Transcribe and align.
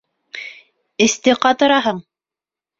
Эсте 1.07 1.37
ҡатыраһың. 1.45 2.03